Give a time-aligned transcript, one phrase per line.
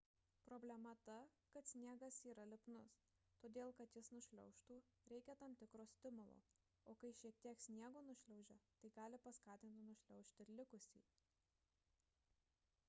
[0.45, 1.17] problema ta
[1.55, 2.93] kad sniegas yra lipnus
[3.43, 4.77] todėl kad jis nušliaužtų
[5.13, 6.37] reikia tam tikro stimulo
[6.93, 11.03] o kai šiek tiek sniego nušliaužia tai gali paskatinti nušliaužti ir likusį